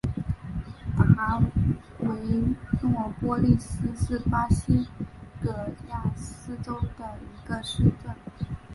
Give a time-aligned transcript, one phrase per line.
[1.15, 1.37] 达
[1.99, 2.07] 维
[2.81, 4.87] 诺波利斯是巴西
[5.39, 5.51] 戈
[5.91, 8.15] 亚斯州的一个市镇。